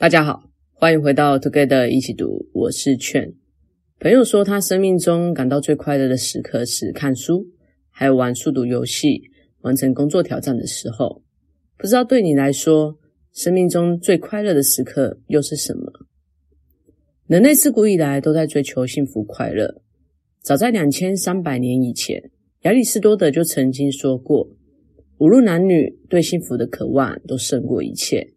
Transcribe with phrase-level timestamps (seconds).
[0.00, 0.44] 大家好，
[0.74, 3.34] 欢迎回到 Together 一起读，我是劝。
[3.98, 7.48] 朋友说他生命中感到最快乐的时刻是看书，
[7.90, 9.20] 还有玩速读游戏，
[9.62, 11.24] 完成工作挑战的时候。
[11.76, 12.96] 不知道对你来说，
[13.32, 15.92] 生命中最快乐的时刻又是什么？
[17.26, 19.82] 人类自古以来都在追求幸福快乐。
[20.40, 22.30] 早在两千三百年以前，
[22.62, 24.48] 亚里士多德就曾经说过
[25.18, 28.34] ：“无论男女，对幸福的渴望都胜过一切。”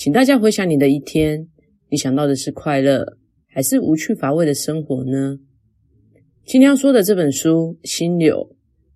[0.00, 1.46] 请大家回想你的一天，
[1.90, 5.38] 你想到的是快乐，还是无趣乏味的生活呢？
[6.46, 8.48] 今天要说的这本书《心流》，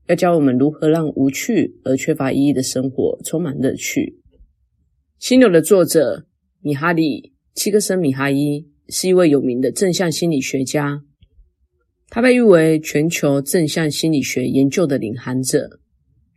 [0.07, 4.19] 要教我们如何让无趣而缺乏意义的生活充满乐趣。
[5.19, 6.25] 《心流》的作者
[6.62, 7.21] 米哈里·
[7.53, 11.03] 契克森米哈伊是一位有名的正向心理学家，
[12.09, 15.81] 他被誉为全球正向心理学研究的领航者。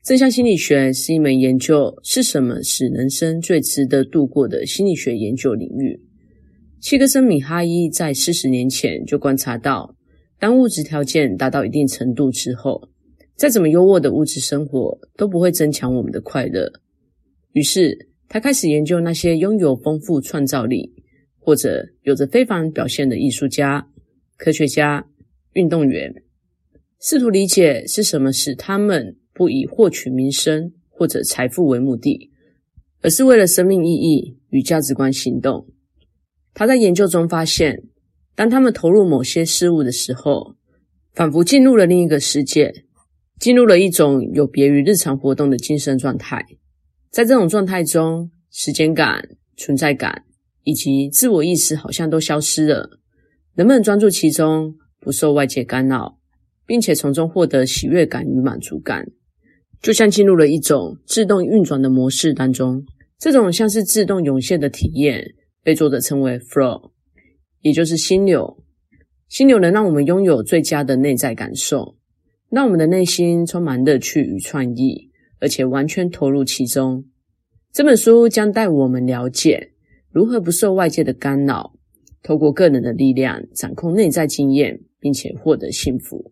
[0.08, 6.00] 正向心理学是一门研究是什么使人生最值得度过的心理学研究领域。
[6.80, 9.94] 契克森米哈伊在四十年前就观察到，
[10.40, 12.88] 当物质条件达到一定程度之后，
[13.36, 16.72] 再怎么优渥的物质生活都不会增强我们的快乐。
[17.52, 20.90] 于是，他开始研究那些拥有丰富创造力
[21.38, 23.86] 或者有着非凡表现的艺术家、
[24.38, 25.06] 科学家、
[25.52, 26.24] 运动员，
[27.02, 29.18] 试图理解是什么使他们。
[29.38, 32.32] 不以获取名声或者财富为目的，
[33.02, 35.68] 而是为了生命意义与价值观行动。
[36.56, 37.84] 他在研究中发现，
[38.34, 40.56] 当他们投入某些事物的时候，
[41.14, 42.84] 仿佛进入了另一个世界，
[43.40, 46.44] 进入了一种有别于日常活动的精神状态。
[47.12, 50.24] 在这种状态中，时间感、存在感
[50.64, 53.00] 以及自我意识好像都消失了。
[53.54, 56.18] 人们专注其中，不受外界干扰，
[56.66, 59.06] 并且从中获得喜悦感与满足感。
[59.82, 62.84] 就像进入了一种自动运转的模式当中，
[63.20, 66.92] 这种像是自动涌现的体验，被作者称为 flow，
[67.62, 68.64] 也就是心流。
[69.30, 71.96] 心流能让我们拥有最佳的内在感受，
[72.50, 77.06] 让我们的内心充满乐趣与创意，而且完全投入其中。
[77.72, 79.74] 这本书将带我们了解
[80.10, 81.74] 如何不受外界的干扰，
[82.24, 86.32] 透过个人的力量掌控内在经验，并且获得幸福。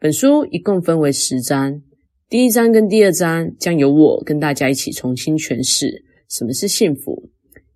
[0.00, 1.82] 本书一共分为十章。
[2.30, 7.30] 第一章跟第二章将由我跟大家一起重新诠释什么是幸福，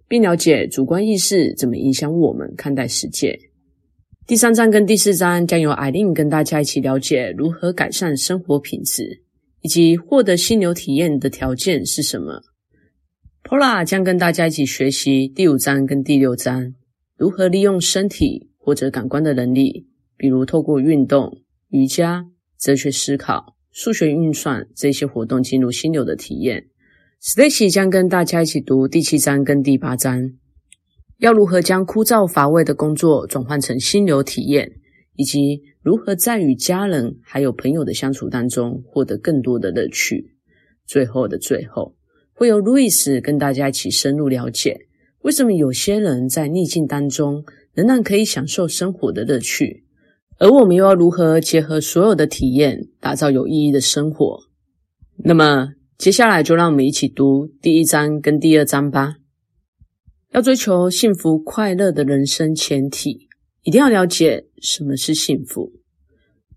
[0.09, 3.39] 并了解主观意识怎么影响我们看待世界。
[4.27, 9.23] 第三章跟第四章将由艾琳跟大家一起了解如何改善生活品质，
[9.61, 12.41] 以及获得心流体验的条件是什么。
[13.45, 16.75] Pola 将跟大家一起学习第五章跟第六章，
[17.19, 19.87] 如何利用身体或者感官的能力，
[20.17, 22.25] 比如透过运动、瑜伽、
[22.59, 23.58] 哲学思考。
[23.79, 26.67] 数学运算这些活动进入心流的体验。
[27.23, 30.33] Stacy 将跟大家一起读第七章跟第八章，
[31.19, 34.73] 要如何将枯燥乏味的工作转换成心流体验，
[35.15, 40.35] 以及如何在与家人还有朋友的相处当中获得更多的乐趣。
[40.85, 41.95] 最后的最后，
[42.33, 44.89] 会由 Louis 跟大家一起深入了解，
[45.21, 49.85] 为什么有些人在逆境当中仍然可以享受生活的乐趣。
[50.41, 54.45] 而我们又要如何结合所有的体验，打造有意义的生活？
[55.17, 59.17] 那么，接下来就让我们一起读第一章跟第二章吧。
[60.31, 63.29] 要追求幸福快乐的人生前提，
[63.65, 65.73] 一定要了解什么是幸福。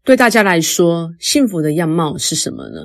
[0.04, 2.82] 对大家来说，幸福的样貌是什么呢？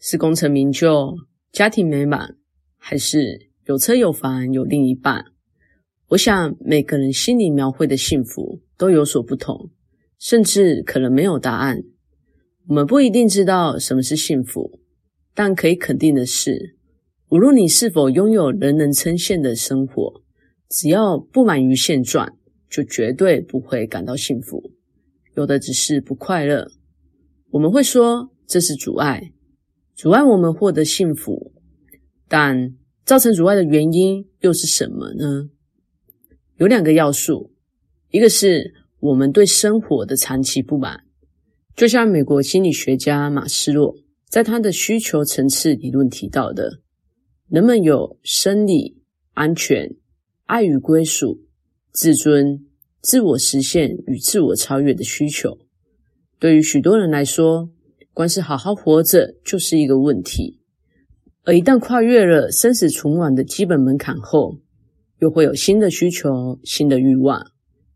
[0.00, 1.14] 是功成名就、
[1.52, 2.36] 家庭美满，
[2.76, 5.24] 还是有车有房、有另一半？
[6.08, 9.70] 我想，每个人心里描绘的幸福都有所不同。
[10.18, 11.82] 甚至可能没有答案。
[12.68, 14.80] 我们不一定知道什么是幸福，
[15.34, 16.76] 但可以肯定的是，
[17.28, 20.22] 无论你是否拥有人人称羡的生活，
[20.68, 22.36] 只要不满于现状，
[22.68, 24.72] 就绝对不会感到幸福。
[25.34, 26.70] 有的只是不快乐。
[27.50, 29.32] 我们会说这是阻碍，
[29.94, 31.52] 阻碍我们获得幸福。
[32.26, 35.50] 但造成阻碍的原因又是什么呢？
[36.56, 37.52] 有两个要素，
[38.10, 38.85] 一个是。
[38.98, 41.04] 我们对生活的长期不满，
[41.76, 43.94] 就像美国心理学家马斯洛
[44.28, 46.80] 在他的需求层次理论提到的，
[47.48, 48.96] 人们有生理、
[49.34, 49.94] 安全、
[50.46, 51.42] 爱与归属、
[51.92, 52.66] 自尊、
[53.02, 55.58] 自我实现与自我超越的需求。
[56.38, 57.68] 对于许多人来说，
[58.14, 60.58] 光是好好活着就是一个问题，
[61.44, 64.58] 而一旦跨越了生死存亡的基本门槛后，
[65.18, 67.52] 又会有新的需求、新的欲望，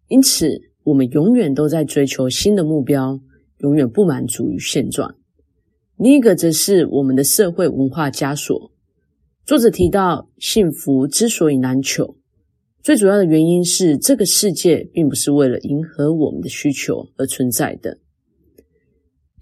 [0.08, 0.69] 因此。
[0.85, 3.21] 我们永远都在追求新的目标，
[3.59, 5.17] 永远不满足于现状。
[5.97, 8.73] 另一个则是我们的社会文化枷锁。
[9.44, 12.17] 作者提到，幸福之所以难求，
[12.82, 17.99] 最主要的原因是，这个世界并不是为了迎合我们的需求而存在的。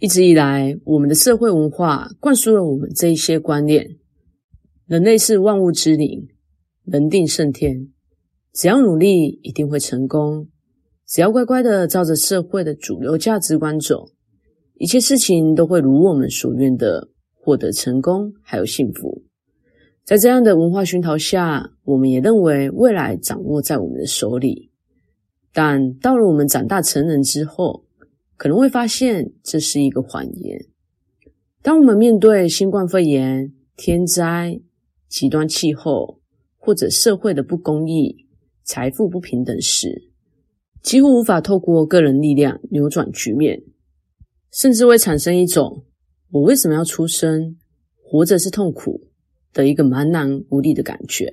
[0.01, 3.97] 一直以来，我们的社会文化灌输了我们这一些观念：
[4.87, 6.29] 人类是万物之灵，
[6.85, 7.89] 人定胜天，
[8.53, 10.49] 只要努力一定会成功，
[11.09, 14.11] 只要乖乖的照着社会的主流价值观走，
[14.75, 19.23] 一切事情都会如我们所愿的获得成功，还有幸福。
[20.05, 24.71] 在这样的文化熏陶下，我们也认为未来掌握在我们的手里。
[25.51, 27.85] 但到了我们长大成人之后，
[28.37, 30.67] 可能会发现这是一个谎言。
[31.63, 34.61] 当我们面对新冠肺炎、天灾、
[35.09, 36.21] 极端气候，
[36.59, 38.27] 或者社会的不公义、
[38.63, 40.08] 财富不平等时，
[40.89, 43.63] 几乎无法透过个人力量扭转局面，
[44.51, 45.85] 甚至会产生一种
[46.33, 47.59] “我为什么要出生？
[48.03, 49.03] 活着是痛苦”
[49.53, 51.31] 的一个茫然无力的感觉。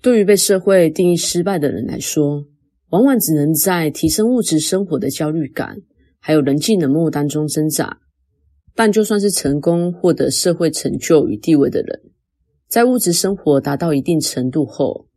[0.00, 2.46] 对于被社会定义失败的人来说，
[2.88, 5.76] 往往只能在提升物质生活的焦虑感，
[6.18, 7.98] 还有人际冷漠当中挣扎。
[8.74, 12.00] 但就算是成功获得社会成就与地位的人，
[12.68, 15.08] 在物质生活达到一定程度后，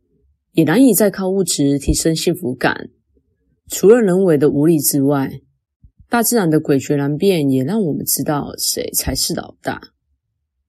[0.56, 2.88] 也难以再靠物质提升幸福感。
[3.68, 5.42] 除了人为的无力之外，
[6.08, 9.92] 大自然的诡谲难辨也让我们知道谁才是老大。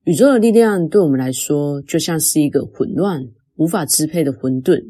[0.04, 4.84] 宇宙的力量对我们来说，就像是一个混乱、无法支配的混沌。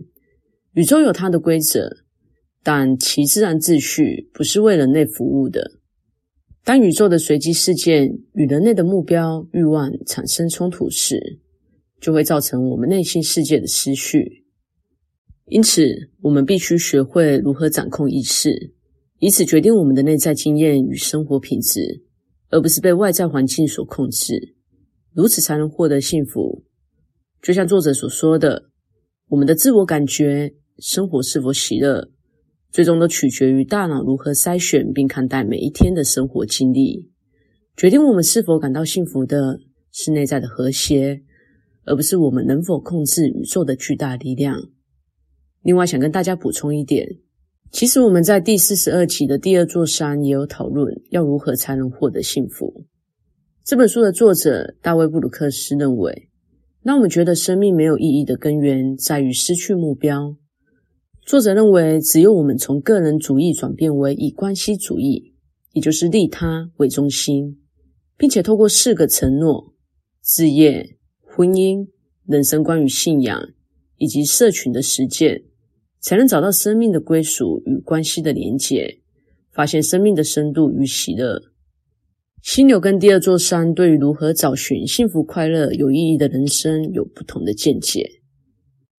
[0.74, 1.98] 宇宙有它的规则，
[2.64, 5.74] 但其自然秩序不是为人类服务的。
[6.64, 11.40] 当宇宙的随机事件与人类的目标、欲望产生冲突时，
[12.02, 14.47] 就会造成我们内心世界的失序。
[15.50, 18.74] 因此，我们必须学会如何掌控意识，
[19.20, 22.04] 以此决定我们的内在经验与生活品质，
[22.50, 24.56] 而不是被外在环境所控制。
[25.14, 26.66] 如此才能获得幸福。
[27.42, 28.70] 就像作者所说的，
[29.30, 32.12] 我们的自我感觉、生活是否喜乐，
[32.70, 37.10] 最终都取决于大脑如何筛选并看待每一天的生活经历。
[37.78, 39.62] 决定我们是否感到幸福的
[39.94, 41.22] 是内在的和谐，
[41.86, 44.72] 而不是我们能否控制宇宙的巨大力量。
[45.68, 47.06] 另外，想跟大家补充一点，
[47.72, 52.86] 其实我们在第四十二集的第二座山也有讨论，要如何才能获得幸福。
[53.66, 56.30] 这本书的作者大卫·布鲁克斯认为，
[56.84, 60.38] 让我们觉得生命没有意义的根源在于失去目标。
[61.26, 65.34] 作者认为，只有我们从个人主义转变为以关系主义，
[65.74, 67.60] 也就是利他为中心，
[68.16, 69.74] 并且透过四个承诺：
[70.24, 71.86] 事业、婚姻、
[72.26, 73.50] 人生观与信仰，
[73.98, 75.44] 以及社群的实践，
[76.00, 79.00] 才能找到生命的归属与关系的连结，
[79.52, 81.42] 发现生命的深度与喜乐。
[82.44, 88.10] 犀牛跟第二座山对于如何找寻幸福、快乐、有意义的人生有不同的见解，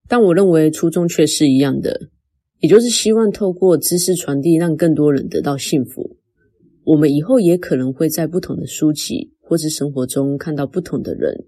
[0.06, 2.10] 但我认为初衷却是一样的，
[2.60, 6.16] 也就是希望透过知识传递，让更多人得到幸福。
[6.84, 11.46] 我们以后也可能会在不同的书籍或是生活中看到不同的人，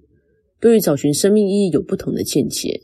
[0.61, 2.83] 对于找寻生命意义有不同的见解。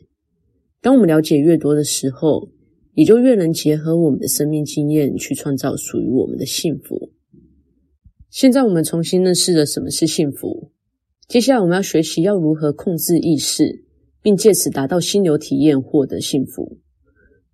[0.82, 2.50] 当我们了解越多的时候，
[2.96, 7.12] 也就越能结合我们的生命经验去创造属于我们的幸福。
[8.30, 10.72] 现在我们重新认识了什么是幸福。
[11.28, 13.84] 接下来我们要学习要如何控制意识，
[14.22, 16.78] 并借此达到心流体验，获得幸福。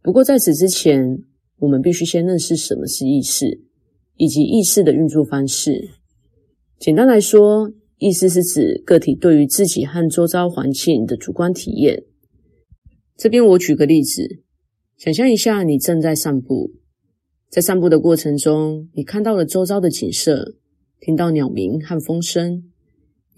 [0.01, 1.25] 不过在此之前，
[1.59, 3.63] 我们必须先认识什么是意识，
[4.17, 5.91] 以及意识的运作方式。
[6.79, 12.05] 简单来说，意识是指个体对于自己和周遭环境的主观体验。
[13.17, 14.45] 这边我举个例子，
[15.03, 16.75] 想象一下，你正在散步，
[17.51, 20.55] 在散步的过程中，你看到了周遭的景色。
[21.01, 22.63] 听到鸟鸣和风声，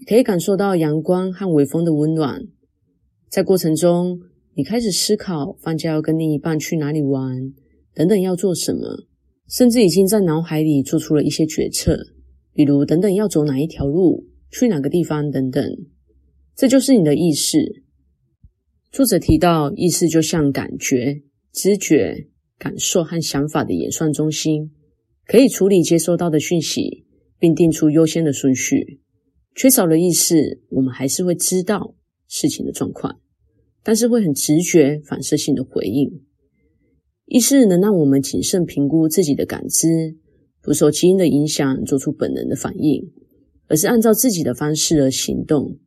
[0.07, 2.43] 可以感受到阳光和微风的温暖。
[3.31, 4.19] 在过程中，
[4.53, 7.51] 你开始思考放假要跟另一半去哪里玩，
[7.95, 9.07] 等等要做什么，
[9.49, 11.97] 甚至已经在脑海里做出了一些决策，
[12.53, 15.67] 比如等等要走哪一条路，去哪个地方等等。
[16.55, 17.81] 这就是你的意识。
[18.91, 21.23] 作者提到，意识就像感觉、
[21.55, 22.27] 知觉、
[22.59, 24.71] 感受和想法的演算中心，
[25.25, 27.03] 可以处理接收到的讯息。
[27.37, 29.01] 并定出优先的顺序。
[29.53, 31.93] 缺少了意识，我们还是会知道
[32.27, 33.19] 事情的状况，
[33.83, 36.23] 但是会很直觉、反射性的回应。
[37.25, 40.15] 意识能让我们谨慎评估自己的感知，
[40.61, 43.11] 不受基因的影响，做出本能的反应，
[43.67, 45.77] 而是按照自己的方式而行动。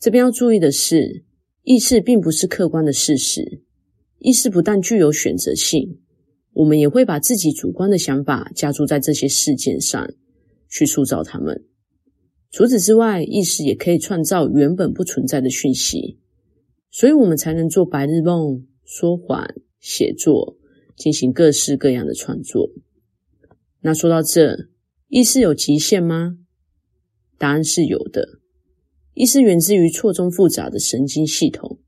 [0.00, 1.24] 这边要注意的是，
[1.62, 3.62] 意识并不是客观的事实。
[4.24, 6.00] 意识不但具有选择性，
[6.54, 10.08] 我们也会把自己主观的想法加注在这些事件上。
[10.66, 11.64] 去塑造它们。
[12.50, 16.18] 除此之外，意识也可以创造原本不存在的讯息，
[16.90, 19.46] 所以我们才能做白日梦、说谎、
[19.78, 20.56] 写作，
[20.96, 22.70] 进行各式各样的创作。
[23.82, 24.68] 那说到这，
[25.06, 26.38] 意识有极限吗？
[27.38, 28.40] 答案是有的。
[29.12, 31.78] 意识源自于错综复杂的神经系统。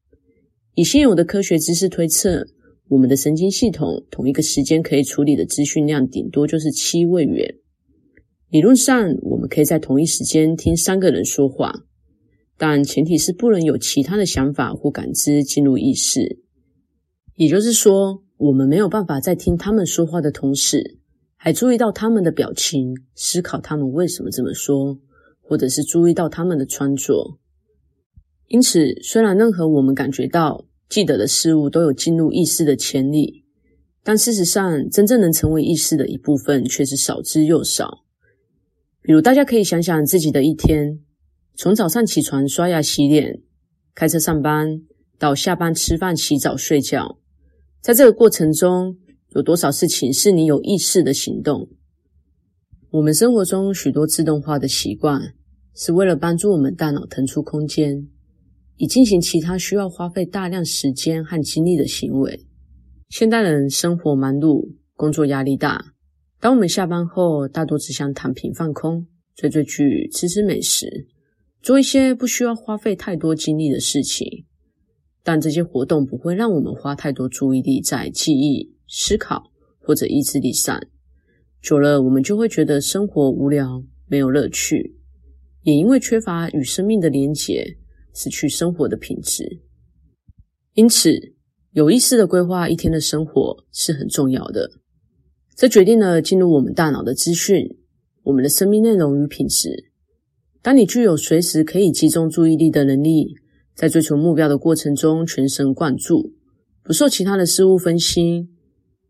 [0.76, 2.46] 以现有的科学知识推测，
[2.88, 7.54] 我们的神经系统同一个时间可以处理的资讯量顶多就是七位元。
[8.50, 11.72] 理论上，我们可以在同一时间听三个人说话，
[12.58, 16.40] 但前提是不能有其他的想法或感知进入意识。
[17.36, 20.98] 也就是说，我们没有办法在听他们说话的同时，
[21.36, 24.98] 还注意到他们的表情，思考他们为什么这么说，
[25.40, 27.38] 或者是注意到他们的穿着。
[28.48, 33.44] 因此，虽然任何我们感觉到、记得的事物都有进入意识的潜力，
[34.04, 38.04] 但事实上，真正能成为意识的一部分却是少之又少。
[39.02, 41.00] 比如，大家可以想想自己的一天，
[41.56, 43.40] 从早上起床、刷牙、洗脸、
[43.94, 44.82] 开车上班，
[45.18, 47.18] 到下班吃饭、洗澡、睡觉，
[47.80, 48.96] 在这个过程中，
[49.30, 51.68] 有多少事情是你有意识的行动？
[52.90, 55.34] 我们生活中许多自动化的习惯，
[55.74, 58.08] 是为了帮助我们大脑腾出空间，
[58.76, 62.46] 以进行其他需要花费大量时间和精力的行为。
[63.08, 65.94] 现代人生活忙碌，工作压力大。
[66.40, 71.06] 当我们下班后，大多只想躺平放空，追追剧、吃吃美食，
[71.62, 74.44] 做一些不需要花费太多精力的事情。
[75.22, 80.80] 但这些活动不会让我们花太多注意力在记忆、思考或者意志力上。
[81.62, 84.94] 久了，我们就会觉得生活无聊，没有乐趣，
[85.62, 87.76] 也因为缺乏与生命的连结，
[88.16, 89.60] 失去生活的品质。
[90.72, 91.34] 因此，
[91.72, 94.70] 有意识的规划一天的生活是很重要的。
[95.54, 97.76] 这决定了进入我们大脑的资讯，
[98.24, 99.90] 我们的生命内容与品质。
[100.62, 103.36] 当你具有随时可以集中注意力的能力，
[103.74, 106.32] 在追求目标的过程中全神贯注，
[106.82, 108.48] 不受其他的事物分心，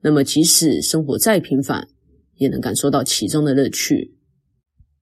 [0.02, 1.88] 那么即使生活再平凡，
[2.36, 4.14] 也能感受到其中的乐趣。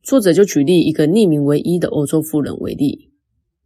[0.03, 3.11] 作者就举例一个匿名为一的欧洲富人为例，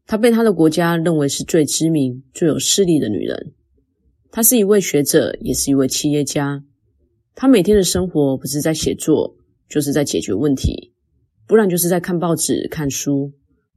[0.09, 3.53] 她被她的国家认为是最知名、最有势力的女人。
[4.31, 6.65] 她是一位学者，也是一位企业家。
[7.35, 9.37] 她每天的生活不是在写作，
[9.69, 10.95] 就是在解决问题，
[11.47, 13.33] 不然就是在看报纸、看书，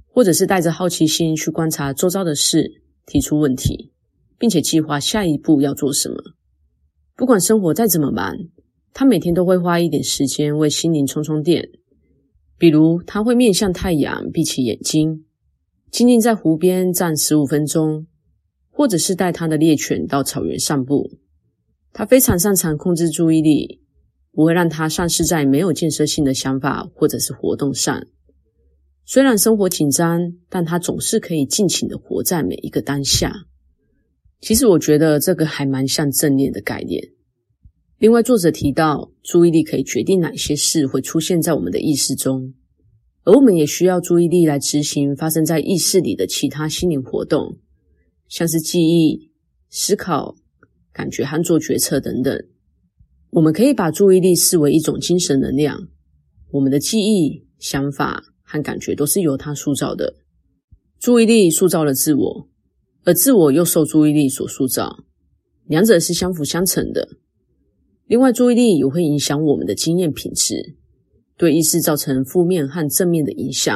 [0.07, 3.91] 或者是带着好奇心去观察周遭的事，提出问题，
[4.39, 6.15] 并且计划下一步要做什么。
[7.17, 8.33] 不管生活再怎么忙，
[8.93, 11.69] 她每天都会花一点时间为心灵充充电。
[12.57, 15.25] 比如，她会面向太阳，闭起眼睛，
[15.91, 18.07] 静静在湖边站十五分钟，
[18.69, 21.11] 或者是带他的猎犬到草原散步。
[21.91, 23.81] 他非常擅长控制注意力，
[24.31, 28.07] 不会让他丧失在没有建设性的想法或者是活动上。
[29.05, 33.45] 虽然生活紧张，但他总是可以尽情的活在每一个当下。
[34.39, 37.09] 其实我觉得这个还蛮像正念的概念。
[37.97, 42.53] 另外，作者提到，注意力可以决定哪些事会出现在我们的意识中，
[43.23, 47.57] 而我们也需要注意力来执行发生在意识里的其他心灵活动，
[48.27, 49.31] 像是记忆、
[49.69, 50.35] 思考。
[50.93, 52.37] 感觉和做决策等等，
[53.29, 55.87] 我们可以把注意力视为一种精神能量。
[56.51, 60.17] 我们的记忆、想法和感觉都是由它塑造的。
[60.99, 62.49] 注意力塑造了自我，
[63.05, 65.05] 而自我又受注意力所塑造，
[65.63, 67.07] 两者是相辅相成的。
[68.05, 70.75] 另外，注意力也会影响我们的经验品质，
[71.41, 73.75] 对意识造成负面和正面的影响。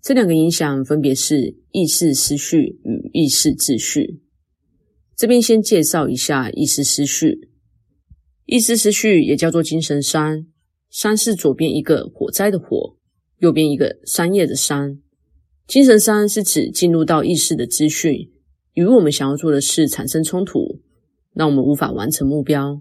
[0.00, 4.20] 这两个影响分别是意识思绪与意识秩序。
[5.16, 7.50] 这边先介绍一下意识思绪。
[8.44, 10.46] 意识思绪也叫做精神山，
[10.88, 12.96] 山是左边一个火灾的火，
[13.38, 15.00] 右边一个商业的商。
[15.66, 18.30] 精神山是指进入到意识的资讯，
[18.74, 20.80] 与我们想要做的事产生冲突，
[21.34, 22.80] 让我们无法完成目标。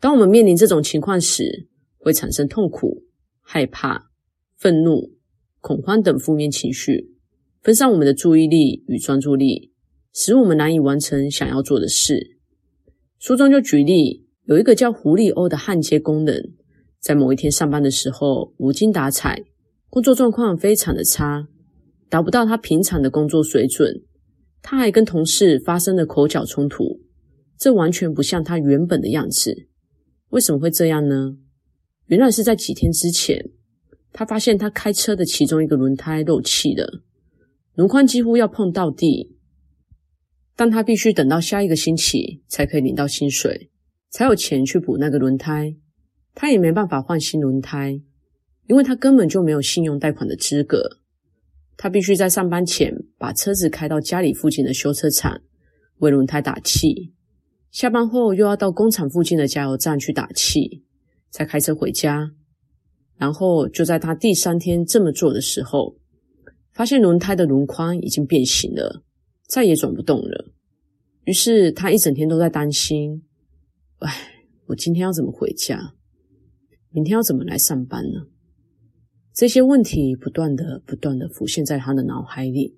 [0.00, 1.68] 当我们面临这种情况时，
[2.00, 3.04] 会产生痛苦、
[3.40, 4.10] 害怕、
[4.56, 5.12] 愤怒、
[5.60, 7.12] 恐慌等负面情绪，
[7.62, 9.70] 分散我们的注意力与专注力。
[10.12, 12.36] 使我们难以完成想要做的事。
[13.20, 16.54] 书中就举例，有一个叫胡利欧的焊接工人，
[16.98, 19.44] 在某一天上班的时候无精打采，
[19.88, 21.46] 工作状况非常的差，
[22.08, 24.02] 达不到他平常的工作水准。
[24.62, 27.00] 他还跟同事发生了口角冲突，
[27.56, 29.68] 这完全不像他原本的样子。
[30.30, 31.36] 为什么会这样呢？
[32.10, 33.50] 原来是在几天之前，
[34.12, 37.04] 他发现他开车的其中一个轮胎漏气了，
[37.74, 39.36] 轮框几乎要碰到地。
[40.56, 43.70] 但他必须等到下一个星期才可以领到薪水，
[44.10, 45.76] 才有钱去补那个轮胎。
[46.34, 48.00] 他也没办法换新轮胎，
[48.66, 50.98] 因为他根本就没有信用贷款的资格。
[51.76, 55.40] 他必须在上班前把车子开到家里附近的修车厂，
[55.98, 57.12] 为轮胎打气，
[57.70, 60.82] 下班后又要到工厂附近的加油站去打气，
[61.30, 62.32] 再开车回家。
[63.16, 65.96] 然后就在他第三天这么做的时候，
[66.72, 69.04] 发现轮胎的轮框已经变形了，
[69.46, 70.52] 再也转不动了。
[71.24, 73.22] 于是他一整天都在担心：
[73.98, 74.10] 哎，
[74.66, 75.94] 我今天要怎么回家？
[76.90, 78.26] 明天要怎么来上班呢？
[79.34, 82.74] 这些问题不断的、不断的浮现在他的脑海里，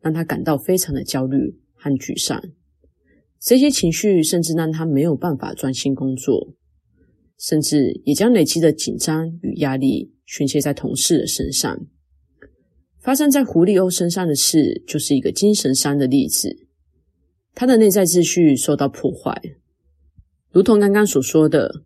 [0.00, 2.42] 让他感到非常的焦虑和沮丧。
[3.38, 6.54] 这些情绪甚至让他没有办法专心工作，
[7.40, 11.86] 甚至也将累积的紧张与压力宣泄在同事的身上。
[12.98, 16.54] 发生在胡利欧身上的事，就是一个精神伤的例子。
[17.54, 19.56] 他的内在秩序受到破坏，
[20.52, 21.82] 如同刚刚所说的，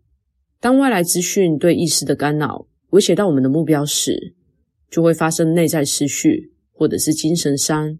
[0.59, 4.35] 当外来资讯对意识的干扰威胁到我们的目标时，
[4.91, 7.97] 就会发生内在失序，或者是精神伤。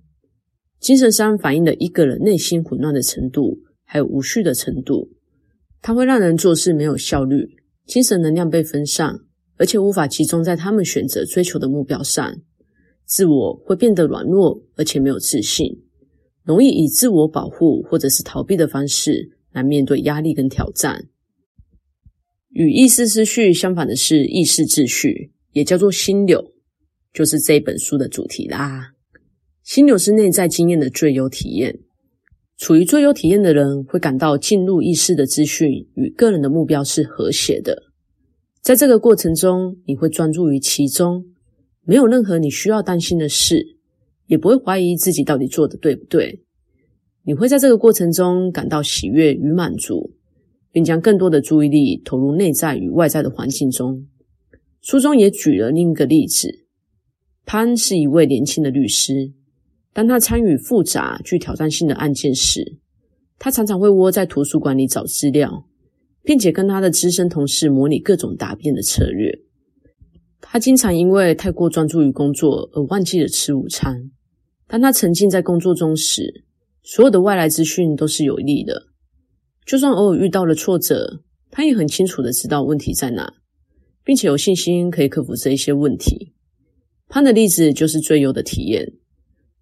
[0.81, 5.14] 精神伤反映了一个人内心混乱的程度，还有无序的程度。
[5.85, 7.47] 它会让人做事没有效率，
[7.85, 9.19] 精神能量被分散，
[9.57, 12.41] 而且无法集中在他们选择追求的目标上。
[13.05, 15.83] 自我会变得软弱，而且没有自信。
[16.41, 21.05] 容易以自我保护或者是逃避的方式来面对压力跟挑战。
[22.49, 26.51] 与意识秩序相反的是意识秩序，也叫做心流，
[27.13, 28.93] 就是这本书的主题啦。
[29.61, 31.81] 心流是内在经验的最优体验。
[32.57, 37.83] 处于最优体验的人会感到进入意识的资讯与个人的目标是和谐的。
[38.61, 41.25] 在这个过程中，你会专注于其中，
[41.83, 43.75] 没有任何你需要担心的事。
[44.27, 46.41] 也不会怀疑自己到底做的对不对。
[47.25, 50.15] 你会在这个过程中感到喜悦与满足，
[50.71, 54.07] 并将更多的注意力投入内在与外在的环境中。
[54.81, 56.65] 书中也举了另一个例子：
[57.45, 59.31] 潘是一位年轻的律师，
[59.95, 62.79] 当他参与复杂、具挑战性的案件时，
[63.39, 65.65] 他常常会窝在图书馆里找资料，
[66.21, 69.31] 并且跟他的资深同事模拟各种答辩的策略。
[70.41, 74.11] 他经常因为太过专注于工作而忘记了吃午餐。
[74.67, 76.43] 当他沉浸在工作中时，
[76.83, 78.87] 所有的外来资讯都是有利的。
[79.65, 83.31] 就算偶尔遇到了挫折，他也很清楚的知道问题在哪，
[84.03, 86.33] 并且有信心可以克服这一些问题。
[87.07, 88.91] 潘的例子就是最优的体验，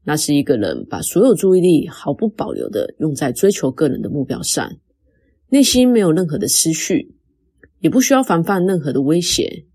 [0.05, 4.69] 那是一个人把所有注意力毫不保留的用在追求个人的目标上，
[5.49, 7.15] 内心没有任何的思绪，
[7.79, 9.65] 也不需要防范任何的威胁。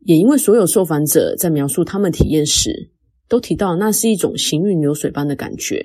[0.00, 2.90] 也因为所有受访者在描述他们体验时，
[3.28, 5.82] 都提到那是一种行云流水般的感觉，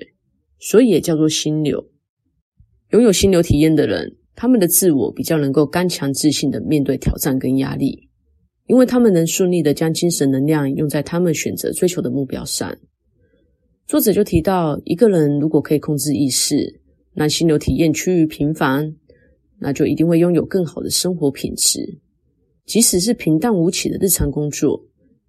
[0.60, 1.88] 所以也叫做心流。
[2.90, 8.10] 拥有心流体验的人，他们的自我比较能够刚强自信的面对挑战跟压力，
[8.66, 12.76] 因为他们能顺利的将精神能量用在他们选择追求的目标上。
[13.92, 16.80] 作者就提到，一个人如果可以控制意识，
[17.12, 18.96] 让心流体验趋于频繁，
[19.58, 21.98] 那就一定会拥有更好的生活品质，
[22.64, 24.82] 即使是平淡无奇的日常工作，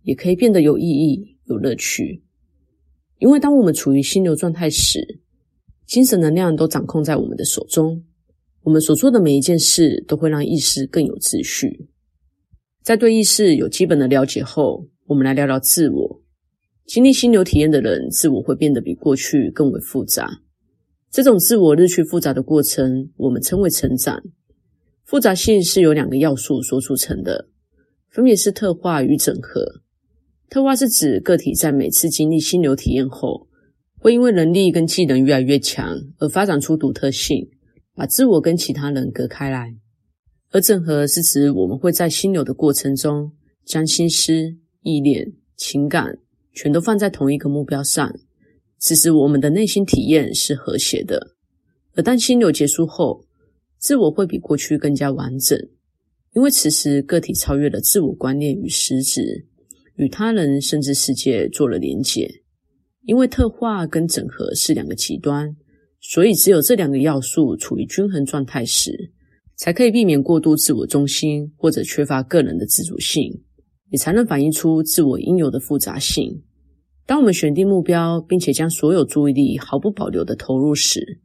[0.04, 1.36] 也可以变得有意义。
[1.43, 2.23] 有乐趣，
[3.19, 5.19] 因为当我们处于心流状态时，
[5.86, 8.02] 精神能量都掌控在我们的手中。
[8.62, 11.89] 我们所做的每一件事都会让意识更有秩序。
[12.82, 16.22] 在对意识有基本的了解后，我们来聊聊自我。
[16.86, 20.41] 经历心流体验的人，自我会变得比过去更为复杂。
[21.10, 24.22] 这种自我日趋复杂的过程，我们称为成长。
[25.04, 27.48] 复杂性是由两个要素所组成的，
[28.10, 29.82] 分别是特化与整合。
[30.50, 33.48] 特化是指个体在每次经历心流体验后，
[34.00, 37.50] 会因为能力跟技能越来越强而发展出独特性，
[37.96, 39.76] 把自我跟其他人隔开来。
[40.52, 43.32] 而整合是指我们会在心流的过程中，
[43.65, 46.19] 将心思、意念、情感
[46.54, 48.16] 全都放在同一个目标上，
[48.78, 51.36] 此时我们的内心体验是和谐的。
[51.96, 53.26] 而当心流结束后，
[53.78, 55.60] 自我会比过去更加完整，
[56.34, 59.48] 因为此时个体超越了自我观念与实质。
[59.96, 62.42] 与他人甚至世界做了连结，
[63.04, 65.56] 因为特化跟整合是两个极端，
[66.02, 69.12] 所以只有这两个要素处于均衡状态时，
[69.56, 73.44] 才可以避免过度自我中心或者缺乏个人的自主性，
[73.93, 76.41] 也才能反映出自我应有的复杂性。
[77.06, 81.21] 当我们选定目标，并且将所有注意力毫不保留地投入时，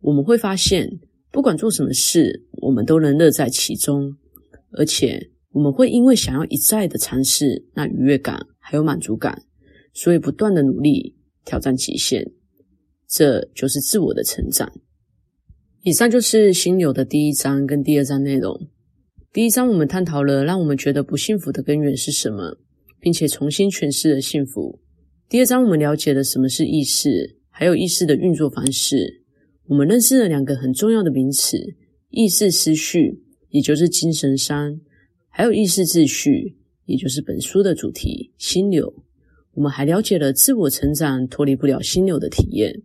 [0.00, 1.00] 我们会发现，
[1.32, 4.16] 不管做什么事，我们都能乐在其中，
[4.70, 5.30] 而且。
[5.54, 9.42] 我们会因为想要一再的尝试那愉悦感还有满足感，
[9.92, 12.32] 所以不断的努力挑战极限，
[13.06, 14.72] 这就是自我的成长。
[15.82, 18.66] 以上就是心流的第一章跟第二章内容。
[19.32, 22.58] 第一章我们探讨了让我们觉得不幸福的根源是什么，
[23.00, 24.78] 并且重新诠释了幸福。
[25.26, 29.22] 第二章我们了解了什么是意识，还有意识的运作方式。
[29.68, 31.56] 我们认识了两个很重要的名词：
[32.10, 34.74] 意识思绪，也就是精神山；
[35.30, 38.92] 还有意识秩序，也就是本书的主题——心流。
[39.54, 42.82] 我们还了解了自我成长脱离不了心流的体验。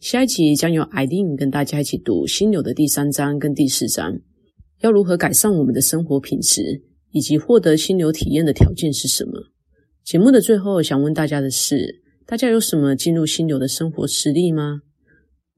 [0.00, 4.18] 下一集将由艾琳跟大家一起读心流的第三章跟第四章。
[4.80, 9.32] 要如何改善我们的生活品质，以及获得心流体验的条件是什么？
[10.04, 14.82] 节目的最后，想问大家的是：大家有什么进入心流的生活实例吗？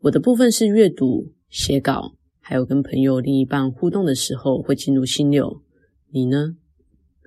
[0.02, 5.62] 我的部分是阅读、写稿，还有跟朋友、另一半互动的时候会进入心流。
[6.11, 6.57] 你呢？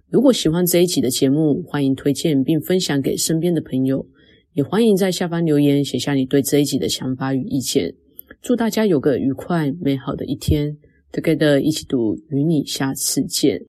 [0.10, 4.08] 如果喜欢这一集的节目，欢迎推荐并分享给身边的朋友，
[4.54, 7.94] 也欢迎在下方留言写下你对这一集的想法与意见。
[8.42, 10.78] 祝大家有个愉快美好的一天
[11.12, 13.60] ！Together 一起读，与你下次见。